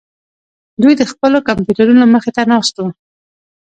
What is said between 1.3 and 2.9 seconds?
کمپیوټرونو مخې ته ناست وو